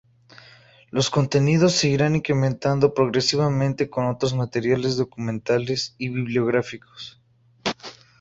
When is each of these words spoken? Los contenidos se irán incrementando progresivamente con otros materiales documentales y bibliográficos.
Los 0.89 1.11
contenidos 1.11 1.73
se 1.73 1.89
irán 1.89 2.15
incrementando 2.15 2.91
progresivamente 2.95 3.87
con 3.87 4.07
otros 4.07 4.33
materiales 4.33 4.97
documentales 4.97 5.93
y 5.99 6.09
bibliográficos. 6.09 7.21